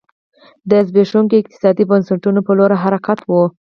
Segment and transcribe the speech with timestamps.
[0.69, 3.33] د زبېښونکو اقتصادي بنسټونو په لور حرکت و.